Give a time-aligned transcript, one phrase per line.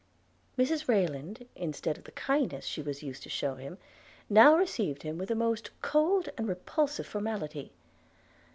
[0.57, 3.77] Mrs Rayland, instead of the kindness she was used to shew him,
[4.31, 7.71] now received him with the most cold and repulsive formality.